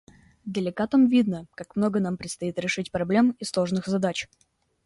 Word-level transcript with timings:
Делегатам 0.45 1.05
видно, 1.05 1.45
как 1.53 1.75
много 1.75 1.99
нам 1.99 2.17
предстоит 2.17 2.57
решить 2.57 2.91
проблем 2.91 3.35
и 3.37 3.43
сложных 3.45 3.85
задач. 3.85 4.27